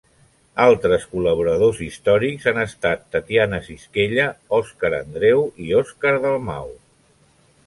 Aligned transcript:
Altres 0.63 1.03
col·laboradors 1.09 1.81
històrics 1.87 2.49
han 2.51 2.61
estat 2.63 3.03
Tatiana 3.17 3.61
Sisquella, 3.69 4.27
Òscar 4.61 4.93
Andreu 5.01 5.47
i 5.69 5.75
Òscar 5.85 6.17
Dalmau. 6.27 6.75